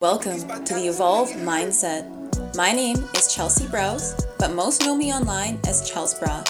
[0.00, 2.56] Welcome to the Evolve Mindset.
[2.56, 6.42] My name is Chelsea Browse, but most know me online as Chels Bra.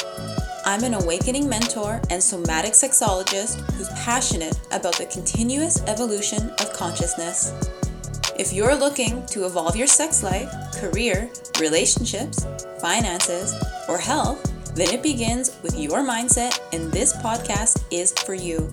[0.65, 7.52] I'm an awakening mentor and somatic sexologist who's passionate about the continuous evolution of consciousness.
[8.39, 11.29] If you're looking to evolve your sex life, career,
[11.59, 12.46] relationships,
[12.80, 13.53] finances,
[13.89, 18.73] or health, then it begins with your mindset, and this podcast is for you.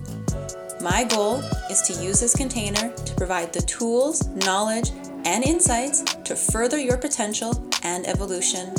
[0.90, 4.88] My goal is to use this container to provide the tools, knowledge,
[5.26, 8.74] and insights to further your potential and evolution.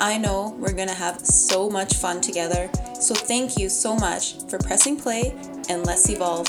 [0.00, 2.70] I know we're to have so much fun together,
[3.00, 5.34] so thank you so much for pressing play
[5.68, 6.46] and let's evolve.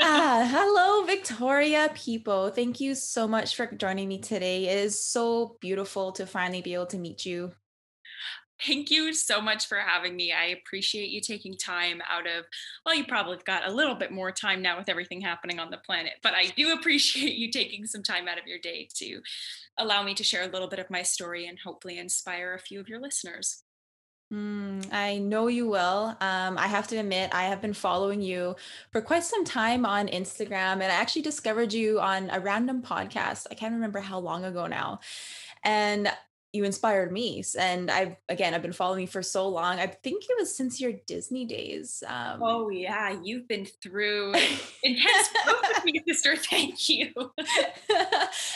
[0.00, 2.48] ah, hello, Victoria people.
[2.48, 4.68] Thank you so much for joining me today.
[4.68, 7.52] It is so beautiful to finally be able to meet you.
[8.66, 10.32] Thank you so much for having me.
[10.32, 12.44] I appreciate you taking time out of,
[12.84, 15.70] well, you probably have got a little bit more time now with everything happening on
[15.70, 19.20] the planet, but I do appreciate you taking some time out of your day to
[19.78, 22.80] allow me to share a little bit of my story and hopefully inspire a few
[22.80, 23.62] of your listeners.
[24.32, 26.16] Mm, I know you will.
[26.20, 28.54] Um, I have to admit, I have been following you
[28.92, 33.48] for quite some time on Instagram, and I actually discovered you on a random podcast.
[33.50, 35.00] I can't remember how long ago now.
[35.64, 36.12] And
[36.52, 40.24] you inspired me and i've again i've been following you for so long i think
[40.24, 44.32] it was since your disney days um, oh yeah you've been through
[44.82, 47.12] intense growth with me sister thank you.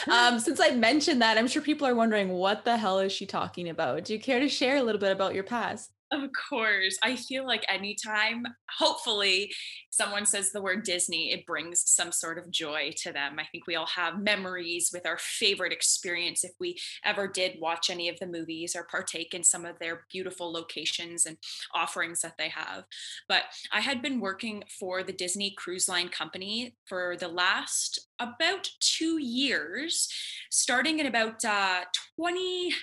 [0.07, 3.25] Um, since i mentioned that i'm sure people are wondering what the hell is she
[3.25, 4.05] talking about?
[4.05, 6.97] Do you care to share a little bit about your past of course.
[7.03, 8.45] I feel like anytime,
[8.79, 9.51] hopefully,
[9.89, 13.37] someone says the word Disney, it brings some sort of joy to them.
[13.39, 17.89] I think we all have memories with our favorite experience if we ever did watch
[17.89, 21.37] any of the movies or partake in some of their beautiful locations and
[21.73, 22.83] offerings that they have.
[23.27, 28.69] But I had been working for the Disney Cruise Line Company for the last about
[28.79, 30.07] two years,
[30.49, 31.81] starting in about uh,
[32.17, 32.73] 20.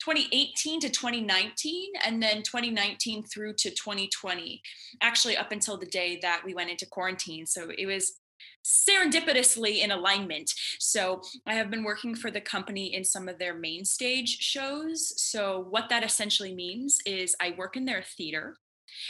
[0.00, 4.60] 2018 to 2019 and then 2019 through to 2020
[5.00, 7.46] actually up until the day that we went into quarantine.
[7.46, 8.20] So it was
[8.64, 10.50] serendipitously in alignment.
[10.78, 15.22] So i have been working for the company in some of their main stage shows.
[15.22, 18.56] So what that essentially means is i work in their theater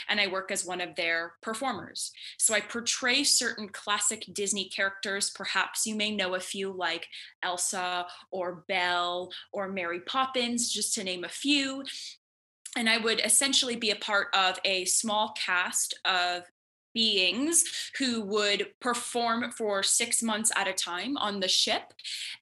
[0.09, 2.11] and I work as one of their performers.
[2.37, 5.29] So I portray certain classic Disney characters.
[5.29, 7.07] Perhaps you may know a few like
[7.43, 11.83] Elsa or Belle or Mary Poppins, just to name a few.
[12.77, 16.43] And I would essentially be a part of a small cast of
[16.95, 17.63] beings
[17.99, 21.93] who would perform for six months at a time on the ship.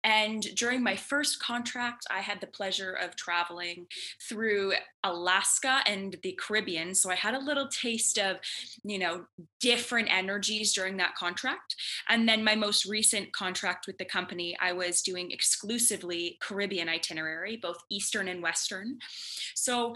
[0.06, 3.88] And during my first contract, I had the pleasure of traveling
[4.30, 6.94] through Alaska and the Caribbean.
[6.94, 8.38] So I had a little taste of,
[8.84, 9.26] you know,
[9.60, 11.76] different energies during that contract.
[12.08, 17.58] And then my most recent contract with the company, I was doing exclusively Caribbean itinerary,
[17.58, 19.00] both Eastern and Western.
[19.56, 19.96] So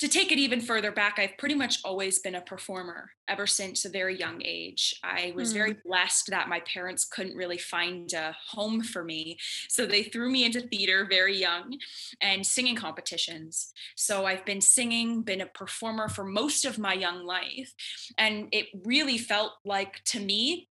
[0.00, 3.84] to take it even further back, I've pretty much always been a performer ever since
[3.84, 4.98] a very young age.
[5.04, 5.54] I was mm.
[5.54, 9.38] very blessed that my parents couldn't really find a home for me.
[9.68, 11.78] So they threw me into theater very young
[12.20, 13.72] and singing competitions.
[13.94, 17.72] So I've been singing, been a performer for most of my young life.
[18.18, 20.68] And it really felt like to me,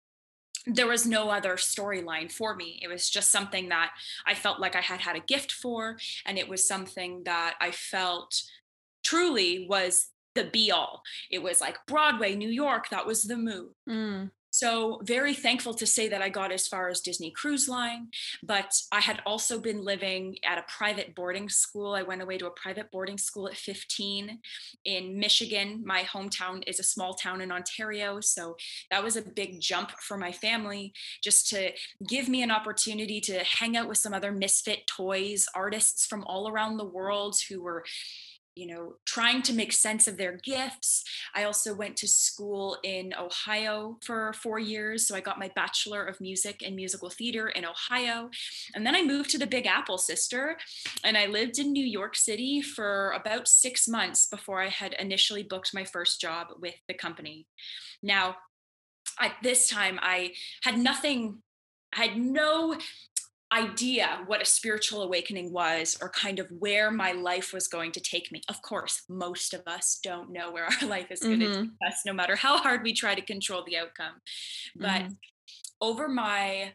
[0.65, 2.79] there was no other storyline for me.
[2.81, 3.91] It was just something that
[4.25, 5.97] I felt like I had had a gift for.
[6.25, 8.43] And it was something that I felt
[9.03, 11.03] truly was the be all.
[11.31, 13.71] It was like Broadway, New York, that was the move.
[13.87, 14.31] Mm.
[14.53, 18.09] So, very thankful to say that I got as far as Disney Cruise Line,
[18.43, 21.95] but I had also been living at a private boarding school.
[21.95, 24.37] I went away to a private boarding school at 15
[24.85, 25.81] in Michigan.
[25.83, 28.19] My hometown is a small town in Ontario.
[28.19, 28.55] So,
[28.91, 30.93] that was a big jump for my family
[31.23, 31.71] just to
[32.07, 36.47] give me an opportunity to hang out with some other misfit toys artists from all
[36.47, 37.83] around the world who were
[38.55, 41.03] you know, trying to make sense of their gifts.
[41.35, 45.07] I also went to school in Ohio for four years.
[45.07, 48.29] So I got my Bachelor of Music and Musical Theater in Ohio.
[48.75, 50.57] And then I moved to the Big Apple, sister.
[51.03, 55.43] And I lived in New York City for about six months before I had initially
[55.43, 57.47] booked my first job with the company.
[58.01, 58.35] Now,
[59.19, 60.33] at this time, I
[60.63, 61.41] had nothing
[61.95, 62.75] I had no
[63.53, 67.99] idea what a spiritual awakening was or kind of where my life was going to
[67.99, 68.41] take me.
[68.49, 71.53] Of course, most of us don't know where our life is going mm-hmm.
[71.53, 74.15] to take us, no matter how hard we try to control the outcome.
[74.75, 75.13] But mm-hmm.
[75.81, 76.73] over my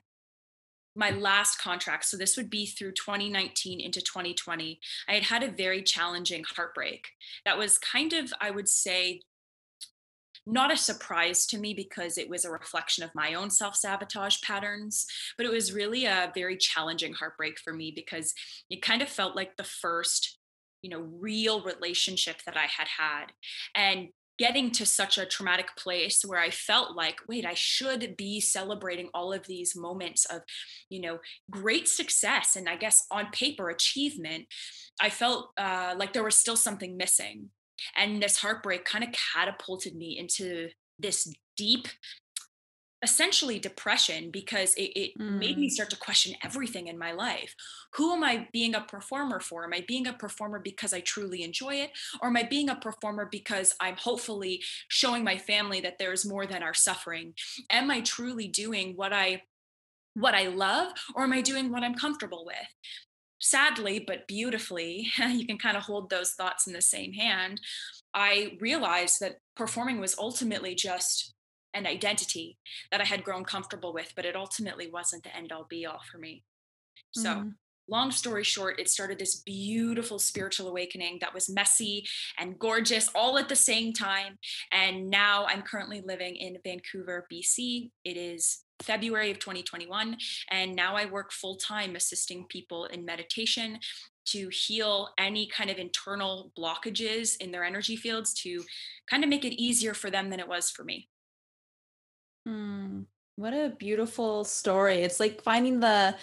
[0.96, 5.50] my last contract so this would be through 2019 into 2020 i had had a
[5.50, 7.06] very challenging heartbreak
[7.44, 9.20] that was kind of i would say
[10.48, 14.40] not a surprise to me because it was a reflection of my own self sabotage
[14.42, 15.06] patterns,
[15.36, 18.32] but it was really a very challenging heartbreak for me because
[18.70, 20.38] it kind of felt like the first,
[20.82, 23.26] you know, real relationship that I had had.
[23.74, 24.08] And
[24.38, 29.10] getting to such a traumatic place where I felt like, wait, I should be celebrating
[29.12, 30.42] all of these moments of,
[30.88, 31.18] you know,
[31.50, 34.46] great success and I guess on paper achievement.
[35.00, 37.50] I felt uh, like there was still something missing.
[37.96, 40.68] And this heartbreak kind of catapulted me into
[40.98, 41.88] this deep
[43.02, 45.38] essentially depression because it, it mm.
[45.38, 45.70] made me mm.
[45.70, 47.54] start to question everything in my life.
[47.94, 49.64] Who am I being a performer for?
[49.64, 51.90] Am I being a performer because I truly enjoy it?
[52.20, 56.46] Or am I being a performer because I'm hopefully showing my family that there's more
[56.46, 57.34] than our suffering?
[57.70, 59.42] Am I truly doing what I
[60.14, 62.56] what I love or am I doing what I'm comfortable with?
[63.40, 67.60] Sadly, but beautifully, you can kind of hold those thoughts in the same hand.
[68.14, 71.34] I realized that performing was ultimately just
[71.74, 72.58] an identity
[72.90, 76.00] that I had grown comfortable with, but it ultimately wasn't the end all be all
[76.10, 76.42] for me.
[77.12, 77.52] So, mm.
[77.88, 82.06] long story short, it started this beautiful spiritual awakening that was messy
[82.38, 84.38] and gorgeous all at the same time.
[84.72, 87.90] And now I'm currently living in Vancouver, BC.
[88.04, 90.16] It is February of 2021.
[90.50, 93.78] And now I work full time assisting people in meditation
[94.26, 98.62] to heal any kind of internal blockages in their energy fields to
[99.08, 101.08] kind of make it easier for them than it was for me.
[102.46, 104.96] Mm, what a beautiful story.
[104.96, 106.16] It's like finding the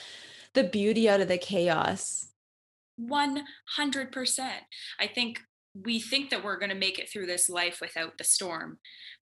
[0.54, 2.30] the beauty out of the chaos.
[3.00, 4.50] 100%.
[5.00, 5.42] I think
[5.74, 8.80] we think that we're going to make it through this life without the storm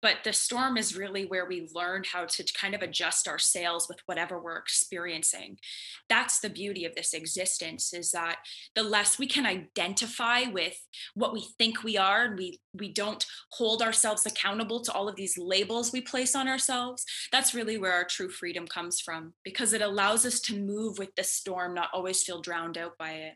[0.02, 3.88] but the storm is really where we learn how to kind of adjust our sails
[3.88, 5.56] with whatever we're experiencing
[6.08, 8.38] that's the beauty of this existence is that
[8.74, 10.76] the less we can identify with
[11.14, 15.16] what we think we are and we we don't hold ourselves accountable to all of
[15.16, 19.72] these labels we place on ourselves that's really where our true freedom comes from because
[19.72, 23.34] it allows us to move with the storm not always feel drowned out by it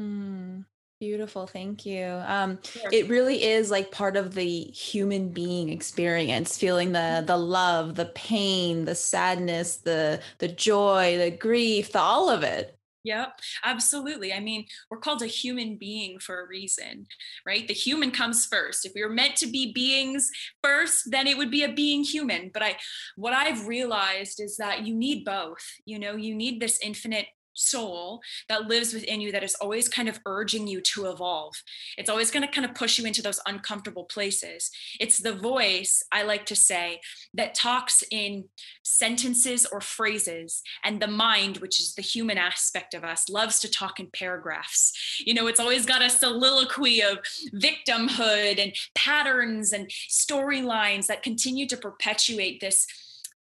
[0.00, 0.64] mm.
[1.00, 2.04] Beautiful, thank you.
[2.04, 2.88] Um, sure.
[2.92, 8.06] It really is like part of the human being experience, feeling the the love, the
[8.06, 12.78] pain, the sadness, the the joy, the grief, the all of it.
[13.04, 14.32] Yep, absolutely.
[14.32, 17.06] I mean, we're called a human being for a reason,
[17.44, 17.68] right?
[17.68, 18.86] The human comes first.
[18.86, 20.30] If we were meant to be beings
[20.62, 22.50] first, then it would be a being human.
[22.52, 22.76] But I
[23.16, 25.62] what I've realized is that you need both.
[25.84, 30.08] You know, you need this infinite soul that lives within you that is always kind
[30.08, 31.54] of urging you to evolve.
[31.96, 34.70] It's always going to kind of push you into those uncomfortable places.
[35.00, 37.00] It's the voice, I like to say,
[37.34, 38.44] that talks in
[38.82, 43.70] sentences or phrases, and the mind, which is the human aspect of us, loves to
[43.70, 44.92] talk in paragraphs.
[45.24, 47.18] You know, it's always got a soliloquy of
[47.54, 52.86] victimhood and patterns and storylines that continue to perpetuate this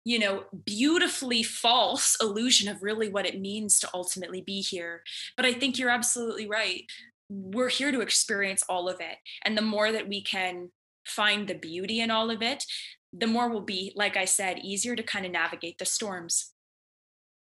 [0.05, 5.03] you know, beautifully false illusion of really what it means to ultimately be here.
[5.37, 6.85] But I think you're absolutely right.
[7.29, 9.17] We're here to experience all of it.
[9.45, 10.71] And the more that we can
[11.07, 12.65] find the beauty in all of it,
[13.13, 16.52] the more will be, like I said, easier to kind of navigate the storms.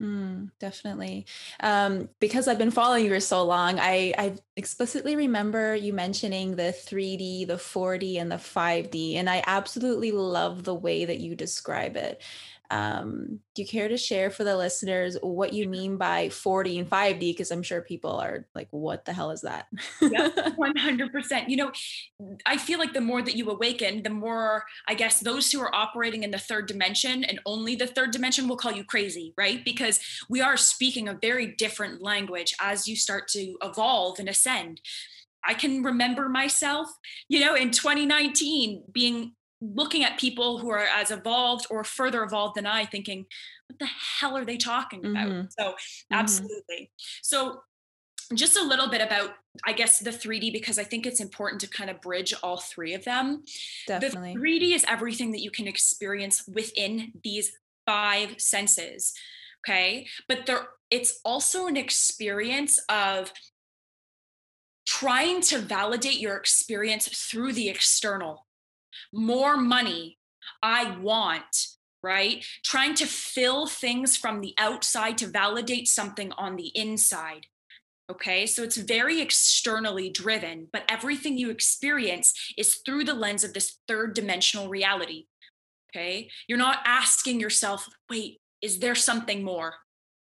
[0.00, 1.26] Mm, definitely.
[1.58, 6.54] Um, because I've been following you for so long, I, I explicitly remember you mentioning
[6.54, 9.16] the 3D, the 4D, and the 5D.
[9.16, 12.22] And I absolutely love the way that you describe it.
[12.70, 16.88] Um, do you care to share for the listeners what you mean by 4D and
[16.88, 17.20] 5D?
[17.20, 19.66] Because I'm sure people are like, what the hell is that?
[20.02, 20.28] yeah,
[20.58, 21.48] 100%.
[21.48, 21.72] You know,
[22.44, 25.74] I feel like the more that you awaken, the more, I guess, those who are
[25.74, 29.64] operating in the third dimension and only the third dimension will call you crazy, right?
[29.64, 34.80] Because we are speaking a very different language as you start to evolve and ascend.
[35.44, 36.88] I can remember myself,
[37.28, 42.56] you know, in 2019 being looking at people who are as evolved or further evolved
[42.56, 43.26] than I, thinking,
[43.68, 43.88] what the
[44.20, 45.28] hell are they talking about?
[45.28, 45.46] Mm-hmm.
[45.58, 46.14] So, mm-hmm.
[46.14, 46.90] absolutely.
[47.22, 47.62] So,
[48.34, 49.30] just a little bit about,
[49.66, 52.92] I guess, the 3D, because I think it's important to kind of bridge all three
[52.92, 53.42] of them.
[53.86, 54.34] Definitely.
[54.34, 57.52] The 3D is everything that you can experience within these
[57.86, 59.14] five senses.
[59.66, 60.06] Okay.
[60.28, 63.32] But there, it's also an experience of
[64.86, 68.46] trying to validate your experience through the external
[69.12, 70.18] more money
[70.62, 71.66] I want,
[72.02, 72.44] right?
[72.64, 77.46] Trying to fill things from the outside to validate something on the inside.
[78.10, 83.52] Okay, so it's very externally driven, but everything you experience is through the lens of
[83.52, 85.26] this third dimensional reality.
[85.90, 89.74] Okay, you're not asking yourself, wait, is there something more?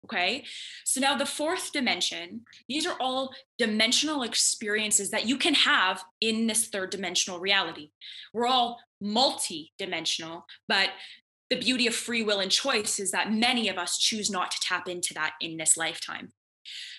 [0.04, 0.44] Okay.
[0.84, 6.46] So now the fourth dimension, these are all dimensional experiences that you can have in
[6.46, 7.90] this third dimensional reality.
[8.34, 10.90] We're all multi dimensional, but
[11.48, 14.60] the beauty of free will and choice is that many of us choose not to
[14.60, 16.32] tap into that in this lifetime.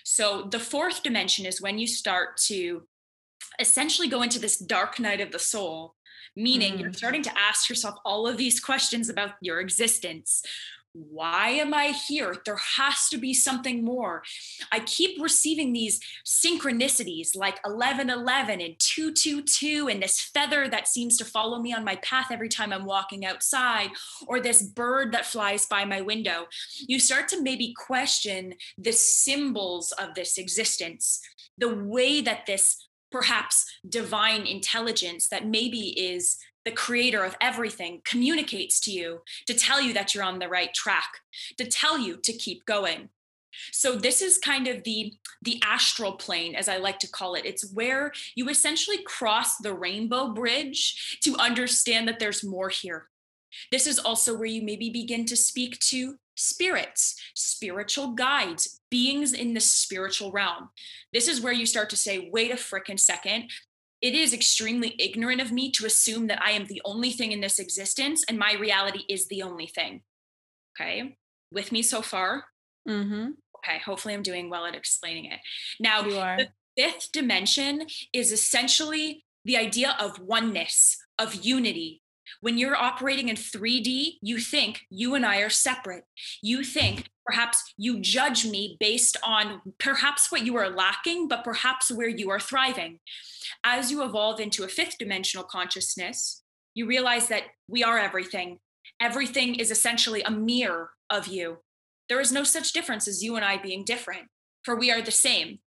[0.04, 2.82] So the fourth dimension is when you start to
[3.60, 5.94] essentially go into this dark night of the soul
[6.36, 6.80] meaning mm.
[6.80, 10.42] you're starting to ask yourself all of these questions about your existence
[10.96, 12.36] why am I here?
[12.44, 14.22] There has to be something more.
[14.72, 21.24] I keep receiving these synchronicities like 1111 and 222 and this feather that seems to
[21.24, 23.90] follow me on my path every time I'm walking outside
[24.26, 26.46] or this bird that flies by my window.
[26.88, 31.20] You start to maybe question the symbols of this existence,
[31.58, 38.80] the way that this perhaps divine intelligence that maybe is the creator of everything, communicates
[38.80, 41.08] to you to tell you that you're on the right track,
[41.56, 43.08] to tell you to keep going.
[43.72, 47.46] So this is kind of the the astral plane as I like to call it.
[47.46, 53.08] It's where you essentially cross the rainbow bridge to understand that there's more here.
[53.70, 59.54] This is also where you maybe begin to speak to spirits, spiritual guides, beings in
[59.54, 60.68] the spiritual realm.
[61.12, 63.50] This is where you start to say, wait a frickin' second
[64.02, 67.40] it is extremely ignorant of me to assume that I am the only thing in
[67.40, 70.02] this existence and my reality is the only thing.
[70.78, 71.16] Okay.
[71.52, 72.44] With me so far?
[72.88, 73.30] Mm-hmm.
[73.58, 73.78] Okay.
[73.84, 75.40] Hopefully, I'm doing well at explaining it.
[75.80, 82.02] Now, the fifth dimension is essentially the idea of oneness, of unity,
[82.40, 86.04] when you're operating in 3D, you think you and I are separate.
[86.42, 91.90] You think perhaps you judge me based on perhaps what you are lacking, but perhaps
[91.90, 93.00] where you are thriving.
[93.64, 96.42] As you evolve into a fifth dimensional consciousness,
[96.74, 98.58] you realize that we are everything.
[99.00, 101.58] Everything is essentially a mirror of you.
[102.08, 104.28] There is no such difference as you and I being different,
[104.62, 105.58] for we are the same.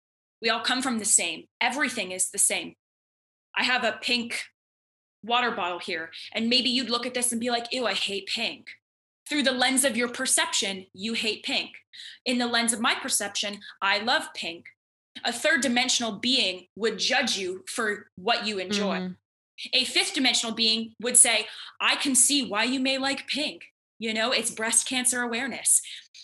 [0.40, 1.44] We all come from the same.
[1.60, 2.74] Everything is the same.
[3.56, 4.42] I have a pink
[5.24, 6.10] water bottle here.
[6.32, 8.68] And maybe you'd look at this and be like, ew, I hate pink.
[9.28, 11.70] Through the lens of your perception, you hate pink.
[12.24, 14.66] In the lens of my perception, I love pink.
[15.24, 18.98] A third dimensional being would judge you for what you enjoy.
[18.98, 19.12] Mm-hmm.
[19.72, 21.46] A fifth dimensional being would say,
[21.80, 23.64] I can see why you may like pink.
[23.98, 25.82] You know, it's breast cancer awareness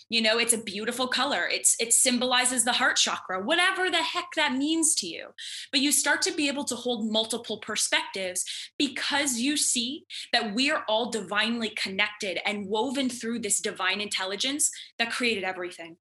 [0.09, 1.47] you know it's a beautiful color.
[1.51, 5.29] It's it symbolizes the heart chakra whatever the heck that means to you.
[5.71, 8.45] But you start to be able to hold multiple perspectives
[8.77, 14.69] because you see that we are all divinely connected and woven through this divine intelligence
[14.99, 15.97] that created everything.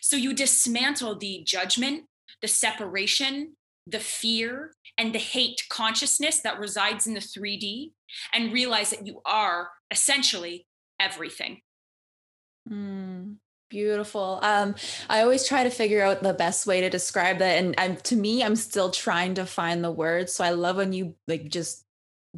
[0.00, 2.04] So you dismantle the judgment
[2.40, 3.54] the separation
[3.86, 7.90] the fear and the hate consciousness that resides in the 3D
[8.32, 10.66] and realize that you are essentially
[11.00, 11.60] everything.
[12.70, 13.36] Mm,
[13.68, 14.40] beautiful.
[14.42, 14.74] Um,
[15.08, 18.16] I always try to figure out the best way to describe that, and I'm, to
[18.16, 20.32] me, I'm still trying to find the words.
[20.32, 21.84] So I love when you like just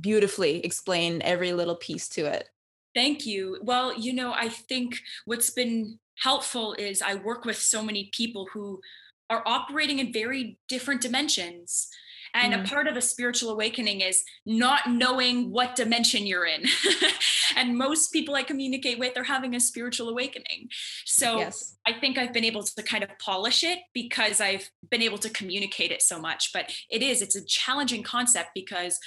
[0.00, 2.49] beautifully explain every little piece to it.
[2.95, 3.59] Thank you.
[3.62, 8.47] Well, you know, I think what's been helpful is I work with so many people
[8.52, 8.80] who
[9.28, 11.88] are operating in very different dimensions.
[12.37, 12.64] And mm.
[12.64, 16.64] a part of a spiritual awakening is not knowing what dimension you're in.
[17.57, 20.69] and most people I communicate with are having a spiritual awakening.
[21.07, 21.76] So yes.
[21.87, 25.31] I think I've been able to kind of polish it because I've been able to
[25.31, 26.50] communicate it so much.
[26.52, 28.99] But it is, it's a challenging concept because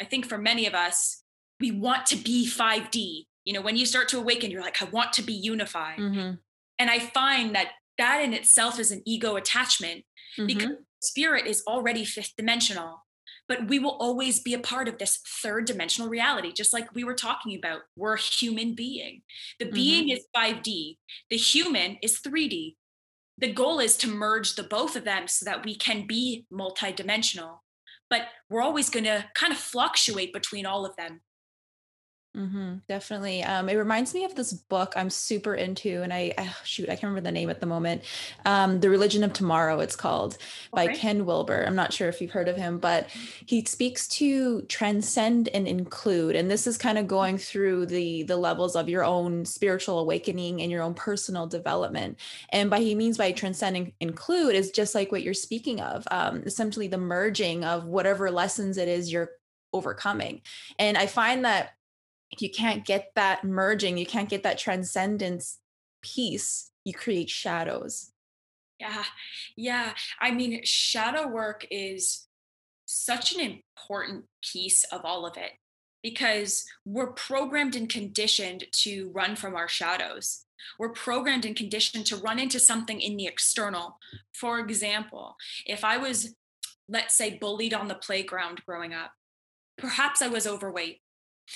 [0.00, 1.24] I think for many of us,
[1.60, 3.24] we want to be 5D.
[3.44, 5.98] You know, when you start to awaken, you're like, I want to be unified.
[5.98, 6.34] Mm-hmm.
[6.78, 10.04] And I find that that in itself is an ego attachment
[10.38, 10.46] mm-hmm.
[10.46, 10.70] because
[11.00, 13.04] spirit is already fifth dimensional
[13.48, 17.02] but we will always be a part of this third dimensional reality just like we
[17.02, 17.80] were talking about.
[17.96, 19.22] We're a human being.
[19.58, 19.74] The mm-hmm.
[19.74, 20.98] being is 5d
[21.30, 22.76] the human is 3d
[23.38, 27.58] the goal is to merge the both of them so that we can be multidimensional
[28.10, 31.20] but we're always going to kind of fluctuate between all of them
[32.38, 33.42] Mm-hmm, definitely.
[33.42, 36.92] Um, it reminds me of this book I'm super into, and I, I shoot, I
[36.92, 38.02] can't remember the name at the moment.
[38.44, 40.38] Um, the Religion of Tomorrow, it's called
[40.72, 41.64] by Ken Wilber.
[41.64, 43.08] I'm not sure if you've heard of him, but
[43.44, 48.36] he speaks to transcend and include, and this is kind of going through the the
[48.36, 52.18] levels of your own spiritual awakening and your own personal development.
[52.50, 56.06] And by he means by transcend and include is just like what you're speaking of,
[56.12, 59.30] um, essentially the merging of whatever lessons it is you're
[59.72, 60.40] overcoming.
[60.78, 61.72] And I find that
[62.38, 65.58] you can't get that merging, you can't get that transcendence
[66.02, 68.12] piece, you create shadows.
[68.78, 69.04] Yeah.
[69.56, 69.94] Yeah.
[70.20, 72.28] I mean, shadow work is
[72.86, 75.52] such an important piece of all of it.
[76.02, 80.44] because we're programmed and conditioned to run from our shadows.
[80.78, 83.98] We're programmed and conditioned to run into something in the external.
[84.34, 86.34] For example, if I was,
[86.88, 89.12] let's say, bullied on the playground growing up,
[89.76, 91.00] perhaps I was overweight.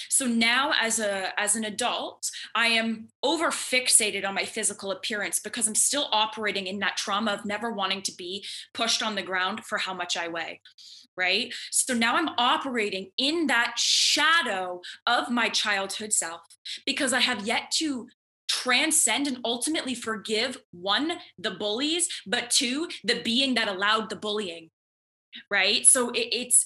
[0.09, 5.39] So now as a as an adult, I am over fixated on my physical appearance
[5.39, 8.45] because I'm still operating in that trauma of never wanting to be
[8.75, 10.61] pushed on the ground for how much I weigh
[11.17, 11.53] right?
[11.71, 16.41] So now I'm operating in that shadow of my childhood self
[16.87, 18.09] because I have yet to
[18.49, 24.71] transcend and ultimately forgive one, the bullies, but two, the being that allowed the bullying,
[25.51, 25.87] right?
[25.87, 26.65] So it, it's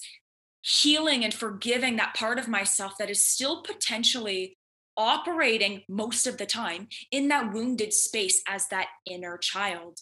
[0.67, 4.57] healing and forgiving that part of myself that is still potentially
[4.97, 9.99] operating most of the time in that wounded space as that inner child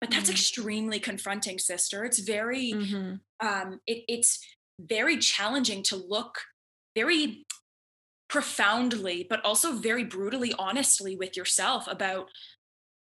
[0.00, 0.32] but that's mm-hmm.
[0.32, 3.46] extremely confronting sister it's very mm-hmm.
[3.46, 4.38] um it, it's
[4.78, 6.38] very challenging to look
[6.94, 7.44] very
[8.28, 12.28] profoundly but also very brutally honestly with yourself about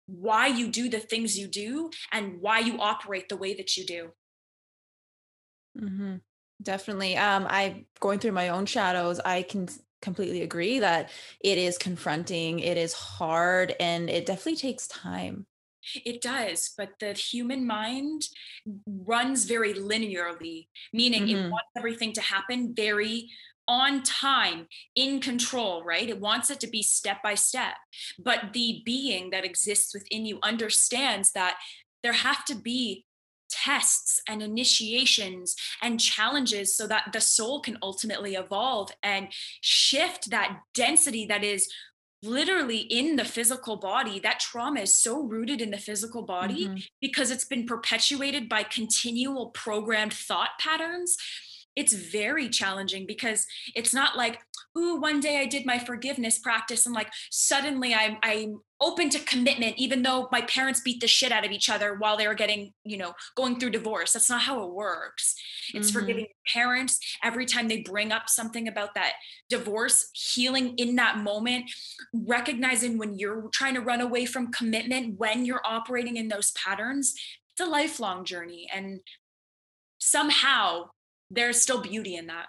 [0.08, 3.86] why you do the things you do and why you operate the way that you
[3.86, 4.12] do
[5.77, 6.15] mm-hmm.
[6.62, 9.68] Definitely um i going through my own shadows i can
[10.01, 11.10] completely agree that
[11.41, 15.46] it is confronting it is hard and it definitely takes time
[16.06, 18.27] it does, but the human mind
[18.86, 21.46] runs very linearly, meaning mm-hmm.
[21.46, 23.30] it wants everything to happen very
[23.68, 26.10] on time, in control, right?
[26.10, 27.75] It wants it to be step by step.
[28.20, 31.58] But the being that exists within you understands that
[32.03, 33.06] there have to be
[33.51, 39.27] tests and initiations and challenges so that the soul can ultimately evolve and
[39.62, 41.70] shift that density that is
[42.24, 46.77] literally in the physical body that trauma is so rooted in the physical body mm-hmm.
[47.00, 51.17] because it's been perpetuated by continual programmed thought patterns
[51.75, 54.40] it's very challenging because it's not like
[54.78, 59.20] ooh one day i did my forgiveness practice and like suddenly i'm i'm open to
[59.20, 62.34] commitment even though my parents beat the shit out of each other while they were
[62.34, 64.13] getting you know going through divorce.
[64.13, 65.36] That's not how it works.
[65.74, 66.00] It's mm-hmm.
[66.00, 67.00] forgiving parents.
[67.24, 69.13] Every time they bring up something about that
[69.50, 71.70] divorce healing in that moment
[72.13, 77.14] recognizing when you're trying to run away from commitment when you're operating in those patterns
[77.53, 79.01] it's a lifelong journey and
[80.00, 80.86] somehow
[81.31, 82.48] there's still beauty in that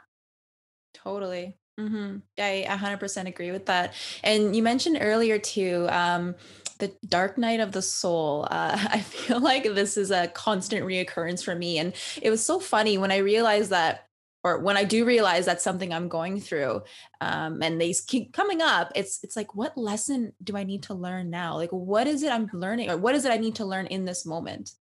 [0.93, 2.19] totally Mm-hmm.
[2.39, 3.95] I 100% agree with that.
[4.23, 6.35] And you mentioned earlier too, um,
[6.79, 8.47] the dark night of the soul.
[8.51, 11.79] Uh, I feel like this is a constant reoccurrence for me.
[11.79, 14.07] And it was so funny when I realized that,
[14.45, 16.83] or when I do realize that's something I'm going through,
[17.21, 18.91] um, and these keep coming up.
[18.97, 21.55] It's it's like, what lesson do I need to learn now?
[21.55, 24.05] Like, what is it I'm learning, or what is it I need to learn in
[24.05, 24.73] this moment?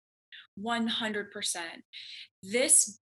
[0.58, 1.26] 100%.
[2.42, 2.99] This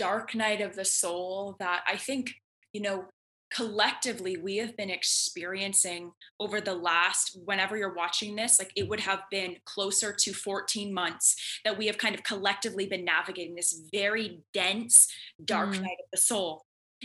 [0.00, 2.32] dark night of the soul that I think
[2.72, 3.04] you know
[3.52, 9.00] collectively we have been experiencing over the last whenever you're watching this like it would
[9.00, 13.82] have been closer to 14 months that we have kind of collectively been navigating this
[13.92, 15.06] very dense
[15.44, 15.82] dark mm.
[15.82, 16.64] night of the soul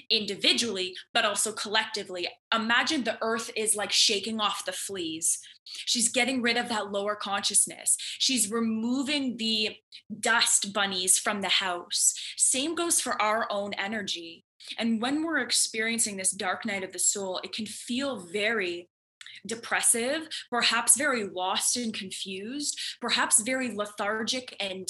[0.10, 2.28] individually but also collectively.
[2.54, 5.40] Imagine the earth is like shaking off the fleas.
[5.66, 7.98] She's getting rid of that lower consciousness.
[8.20, 9.78] She's removing the
[10.20, 12.14] dust bunnies from the house.
[12.38, 14.46] Same goes for our own energy.
[14.78, 18.90] And when we're experiencing this dark night of the soul, it can feel very
[19.46, 24.88] depressive, perhaps very lost and confused, perhaps very lethargic and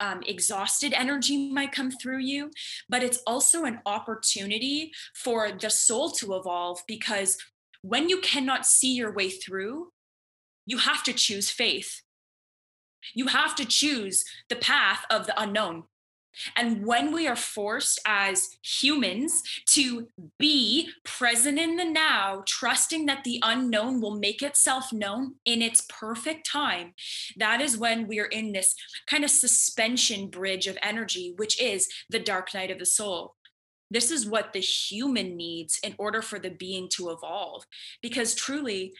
[0.00, 2.50] um, exhausted energy might come through you,
[2.88, 7.38] but it's also an opportunity for the soul to evolve because
[7.82, 9.92] when you cannot see your way through,
[10.66, 12.00] you have to choose faith.
[13.14, 15.84] You have to choose the path of the unknown.
[16.56, 23.24] And when we are forced as humans to be present in the now, trusting that
[23.24, 26.94] the unknown will make itself known in its perfect time,
[27.36, 28.74] that is when we are in this
[29.06, 33.34] kind of suspension bridge of energy, which is the dark night of the soul.
[33.90, 37.64] This is what the human needs in order for the being to evolve.
[38.02, 38.92] Because truly,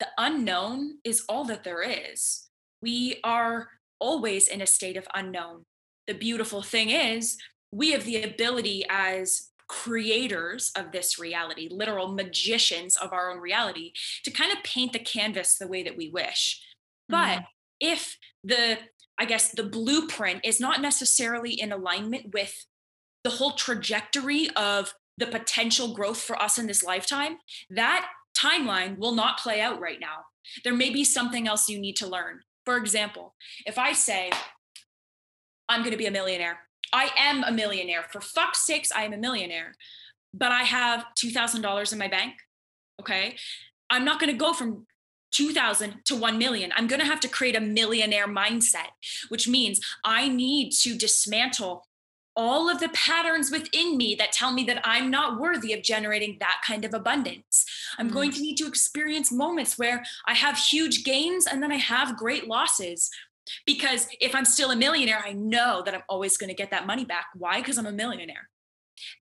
[0.00, 2.48] the unknown is all that there is.
[2.80, 5.64] We are always in a state of unknown
[6.06, 7.36] the beautiful thing is
[7.70, 13.92] we have the ability as creators of this reality, literal magicians of our own reality,
[14.24, 16.62] to kind of paint the canvas the way that we wish.
[17.08, 17.46] But mm.
[17.80, 18.78] if the,
[19.18, 22.66] I guess, the blueprint is not necessarily in alignment with
[23.24, 27.38] the whole trajectory of the potential growth for us in this lifetime,
[27.70, 30.26] that timeline will not play out right now.
[30.62, 32.40] There may be something else you need to learn.
[32.64, 33.34] For example,
[33.66, 34.30] if I say,
[35.74, 36.60] I'm going to be a millionaire.
[36.92, 38.04] I am a millionaire.
[38.12, 39.74] For fuck's sakes, I am a millionaire.
[40.32, 42.34] but I have $2,000 in my bank.
[43.00, 43.36] Okay.
[43.90, 44.86] I'm not going to go from
[45.32, 46.72] 2000 to 1 million.
[46.76, 48.90] I'm going to have to create a millionaire mindset,
[49.28, 51.86] which means I need to dismantle
[52.36, 56.36] all of the patterns within me that tell me that I'm not worthy of generating
[56.40, 57.64] that kind of abundance.
[57.96, 58.14] I'm mm-hmm.
[58.14, 62.16] going to need to experience moments where I have huge gains and then I have
[62.16, 63.10] great losses.
[63.66, 66.86] Because if I'm still a millionaire, I know that I'm always going to get that
[66.86, 67.26] money back.
[67.34, 67.60] Why?
[67.60, 68.48] Because I'm a millionaire.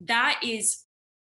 [0.02, 0.84] That is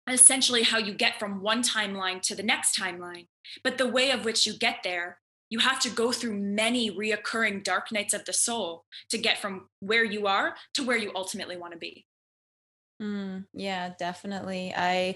[0.09, 3.27] essentially how you get from one timeline to the next timeline.
[3.63, 5.17] But the way of which you get there
[5.49, 9.69] you have to go through many reoccurring dark nights of the soul to get from
[9.79, 12.05] where you are to where you ultimately want to be.
[13.01, 14.73] Mm, yeah, definitely.
[14.75, 15.15] I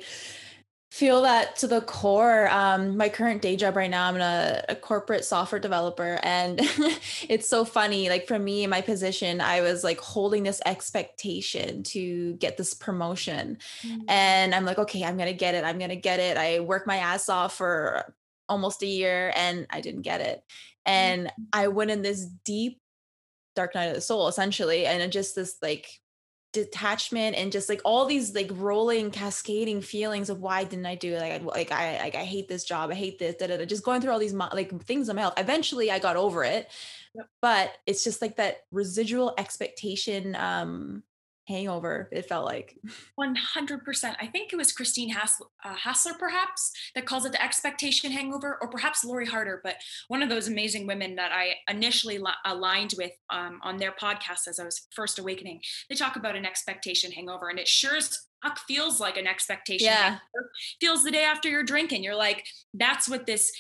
[0.91, 2.49] feel that to the core.
[2.49, 6.60] Um, my current day job right now, I'm a, a corporate software developer, and
[7.30, 8.10] it's so funny.
[8.10, 12.73] Like for me, in my position, I was like holding this expectation to get this
[12.73, 14.02] promotion, mm-hmm.
[14.08, 15.63] and I'm like, okay, I'm gonna get it.
[15.63, 16.38] I'm gonna get it.
[16.38, 18.13] I work my ass off for
[18.49, 20.43] almost a year and I didn't get it.
[20.86, 21.43] And mm-hmm.
[21.54, 22.82] I went in this deep
[23.56, 25.88] dark night of the soul essentially and just this like
[26.52, 31.14] detachment and just like all these like rolling cascading feelings of why didn't I do
[31.14, 33.58] it like I like I like I hate this job I hate this da, da,
[33.58, 33.66] da.
[33.66, 36.68] just going through all these like things in my health eventually I got over it
[37.14, 37.28] yep.
[37.40, 41.04] but it's just like that residual expectation um
[41.50, 42.78] hangover it felt like.
[43.20, 48.12] 100% i think it was christine hassler, uh, hassler perhaps that calls it the expectation
[48.12, 49.76] hangover or perhaps lori harder but
[50.08, 54.48] one of those amazing women that i initially li- aligned with um, on their podcast
[54.48, 55.62] as i was first awakening.
[55.90, 58.00] They talk about an expectation hangover and it sure
[58.44, 60.18] fuck feels like an expectation yeah.
[60.80, 62.04] feels the day after you're drinking.
[62.04, 63.52] You're like that's what this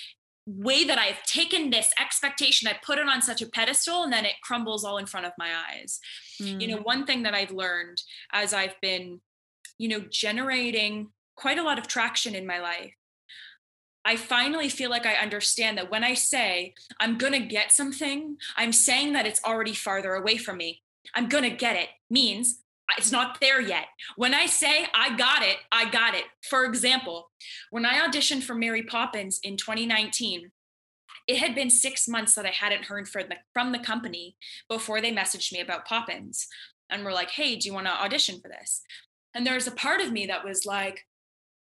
[0.57, 4.25] way that I've taken this expectation, I put it on such a pedestal, and then
[4.25, 5.99] it crumbles all in front of my eyes.
[6.41, 6.61] Mm.
[6.61, 6.85] You know, mm.
[6.85, 9.21] one thing that I've learned as I've been,
[9.77, 12.93] you know, generating quite a lot of traction in my life.
[14.05, 18.37] I finally feel like I understand that when I say I'm going to get something,
[18.55, 20.81] I'm saying that it's already farther away from me.
[21.13, 22.59] I'm going to get it means
[22.97, 23.85] it's not there yet.
[24.15, 26.25] When I say I got it, I got it.
[26.49, 27.29] For example,
[27.71, 30.51] when I auditioned for Mary Poppins in 2019,
[31.27, 34.35] it had been six months that I hadn't heard from the, from the company
[34.67, 36.47] before they messaged me about Poppins
[36.89, 38.81] and were like, hey, do you want to audition for this?
[39.35, 41.05] And there was a part of me that was like,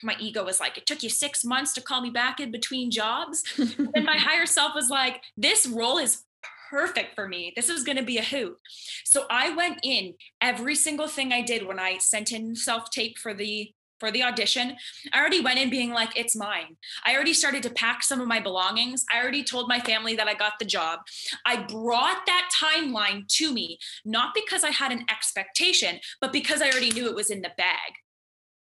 [0.02, 2.90] my ego was like, it took you six months to call me back in between
[2.90, 3.42] jobs.
[3.58, 6.22] and my higher self was like, this role is
[6.68, 7.52] perfect for me.
[7.56, 8.56] This was going to be a hoot.
[9.04, 13.18] So I went in every single thing I did when I sent in self tape
[13.18, 14.76] for the for the audition.
[15.12, 16.76] I already went in being like, it's mine.
[17.04, 19.04] I already started to pack some of my belongings.
[19.12, 21.00] I already told my family that I got the job.
[21.44, 26.70] I brought that timeline to me, not because I had an expectation, but because I
[26.70, 27.92] already knew it was in the bag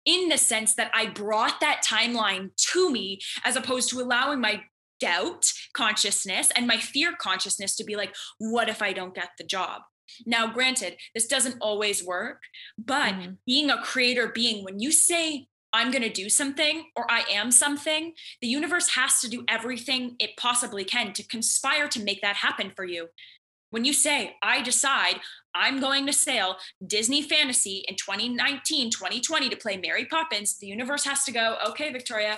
[0.05, 4.61] in the sense that I brought that timeline to me as opposed to allowing my
[5.03, 9.43] doubt consciousness and my fear consciousness to be like, what if I don't get the
[9.43, 9.81] job?
[10.25, 12.41] Now, granted, this doesn't always work,
[12.77, 13.31] but mm-hmm.
[13.45, 17.51] being a creator being, when you say, I'm going to do something or I am
[17.51, 22.37] something, the universe has to do everything it possibly can to conspire to make that
[22.37, 23.07] happen for you.
[23.71, 25.19] When you say, I decide
[25.55, 31.05] I'm going to sail Disney Fantasy in 2019, 2020 to play Mary Poppins, the universe
[31.05, 32.37] has to go, okay, Victoria,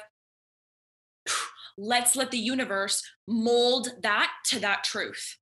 [1.77, 5.37] let's let the universe mold that to that truth.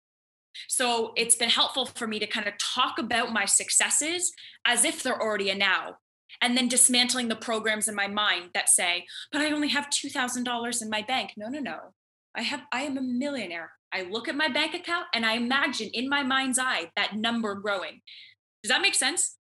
[0.68, 4.32] So it's been helpful for me to kind of talk about my successes
[4.66, 5.98] as if they're already a now.
[6.42, 10.82] And then dismantling the programs in my mind that say, but I only have $2,000
[10.82, 11.32] in my bank.
[11.38, 11.78] No, no, no.
[12.36, 13.72] I have, I am a millionaire.
[13.92, 17.54] I look at my bank account and I imagine in my mind's eye that number
[17.54, 18.02] growing.
[18.64, 19.38] Does that make sense?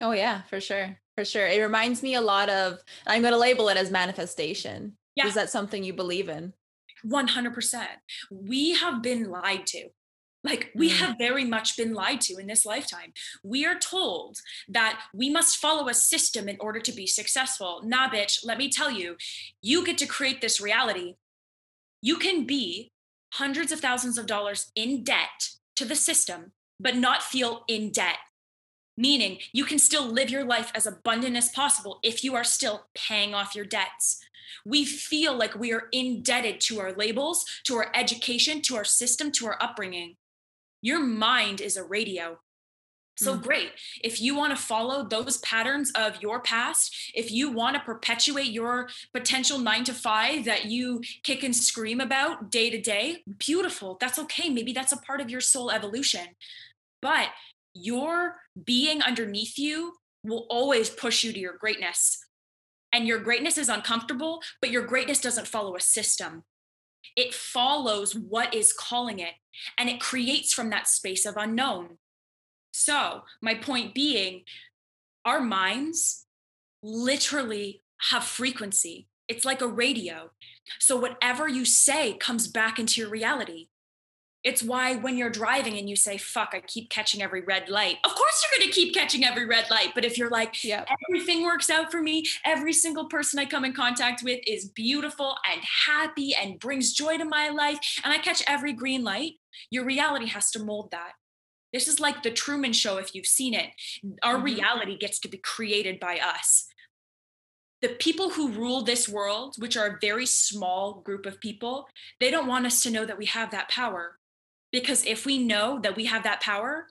[0.00, 0.96] Oh, yeah, for sure.
[1.16, 1.46] For sure.
[1.46, 5.26] It reminds me a lot of, I'm going to label it as manifestation yeah.
[5.26, 6.52] Is that something you believe in?
[7.06, 7.86] 100%.
[8.30, 9.88] We have been lied to.
[10.44, 10.96] Like, we mm.
[10.96, 13.12] have very much been lied to in this lifetime.
[13.44, 17.82] We are told that we must follow a system in order to be successful.
[17.84, 19.16] Nah, bitch, let me tell you,
[19.60, 21.14] you get to create this reality.
[22.00, 22.90] You can be
[23.34, 28.18] hundreds of thousands of dollars in debt to the system, but not feel in debt.
[28.96, 32.86] Meaning, you can still live your life as abundant as possible if you are still
[32.94, 34.20] paying off your debts
[34.64, 39.32] we feel like we are indebted to our labels, to our education, to our system,
[39.32, 40.16] to our upbringing.
[40.80, 42.38] Your mind is a radio.
[43.16, 43.42] So mm.
[43.42, 43.70] great.
[44.02, 48.48] If you want to follow those patterns of your past, if you want to perpetuate
[48.48, 53.98] your potential nine to five that you kick and scream about day to day, beautiful.
[54.00, 54.48] That's okay.
[54.48, 56.26] Maybe that's a part of your soul evolution.
[57.02, 57.28] But
[57.74, 62.24] your being underneath you will always push you to your greatness
[62.92, 66.44] and your greatness is uncomfortable, but your greatness doesn't follow a system.
[67.16, 69.34] It follows what is calling it
[69.78, 71.98] and it creates from that space of unknown.
[72.72, 74.42] So, my point being,
[75.24, 76.26] our minds
[76.82, 79.08] literally have frequency.
[79.28, 80.30] It's like a radio.
[80.78, 83.68] So, whatever you say comes back into your reality.
[84.44, 87.98] It's why when you're driving and you say, fuck, I keep catching every red light.
[88.04, 89.92] Of course, you're going to keep catching every red light.
[89.94, 90.84] But if you're like, yeah.
[91.08, 95.36] everything works out for me, every single person I come in contact with is beautiful
[95.50, 99.34] and happy and brings joy to my life, and I catch every green light,
[99.70, 101.12] your reality has to mold that.
[101.72, 103.70] This is like the Truman Show, if you've seen it.
[104.22, 104.44] Our mm-hmm.
[104.44, 106.66] reality gets to be created by us.
[107.80, 111.86] The people who rule this world, which are a very small group of people,
[112.20, 114.18] they don't want us to know that we have that power
[114.72, 116.88] because if we know that we have that power,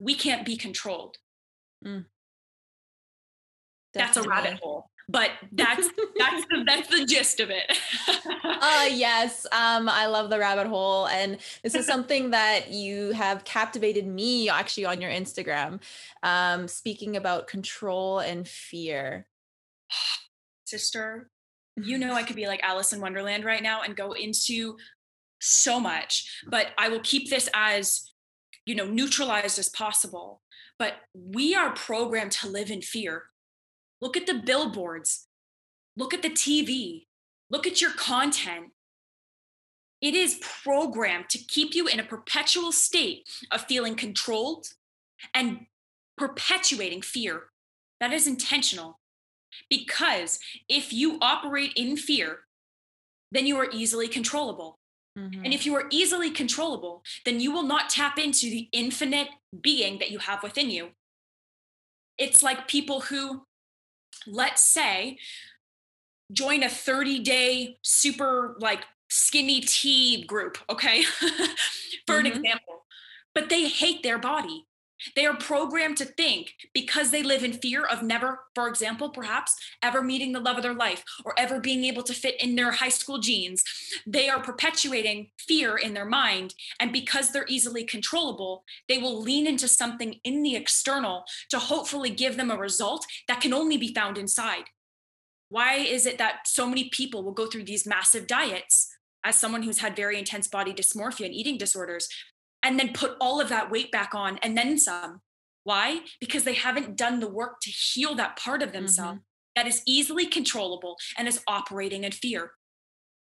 [0.00, 1.18] we can't be controlled.
[1.84, 2.06] Mm.
[3.92, 7.70] That's a rabbit hole but that's that's the that's the gist of it
[8.08, 13.44] uh yes um i love the rabbit hole and this is something that you have
[13.44, 15.80] captivated me actually on your instagram
[16.22, 19.26] um speaking about control and fear
[20.64, 21.28] sister
[21.76, 24.76] you know i could be like alice in wonderland right now and go into
[25.44, 28.12] so much, but I will keep this as,
[28.66, 30.42] you know, neutralized as possible.
[30.78, 33.24] But we are programmed to live in fear.
[34.00, 35.26] Look at the billboards,
[35.96, 37.06] look at the TV,
[37.50, 38.72] look at your content.
[40.00, 44.66] It is programmed to keep you in a perpetual state of feeling controlled
[45.32, 45.66] and
[46.18, 47.44] perpetuating fear.
[48.00, 49.00] That is intentional.
[49.70, 52.40] Because if you operate in fear,
[53.30, 54.78] then you are easily controllable.
[55.18, 55.44] Mm-hmm.
[55.44, 59.28] And if you are easily controllable, then you will not tap into the infinite
[59.60, 60.90] being that you have within you.
[62.18, 63.46] It's like people who,
[64.26, 65.18] let's say,
[66.32, 71.02] join a 30 day super like skinny tea group, okay?
[71.12, 72.14] For mm-hmm.
[72.14, 72.84] an example,
[73.34, 74.66] but they hate their body.
[75.16, 79.54] They are programmed to think because they live in fear of never, for example, perhaps
[79.82, 82.72] ever meeting the love of their life or ever being able to fit in their
[82.72, 83.62] high school jeans.
[84.06, 86.54] They are perpetuating fear in their mind.
[86.80, 92.10] And because they're easily controllable, they will lean into something in the external to hopefully
[92.10, 94.64] give them a result that can only be found inside.
[95.48, 98.90] Why is it that so many people will go through these massive diets?
[99.26, 102.08] As someone who's had very intense body dysmorphia and eating disorders,
[102.64, 105.20] and then put all of that weight back on and then some.
[105.62, 106.00] Why?
[106.18, 109.54] Because they haven't done the work to heal that part of themselves mm-hmm.
[109.56, 112.52] that is easily controllable and is operating in fear.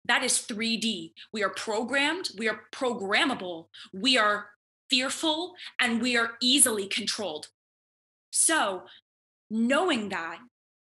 [0.08, 1.14] That is 3D.
[1.34, 4.48] We are programmed, we are programmable, we are
[4.90, 7.48] fearful, and we are easily controlled.
[8.32, 8.84] So,
[9.50, 10.40] knowing that,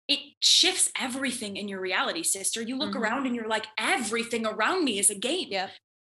[0.08, 2.62] it shifts everything in your reality, sister.
[2.62, 3.02] You look mm-hmm.
[3.02, 5.48] around and you're like, everything around me is a game.
[5.50, 5.68] Yeah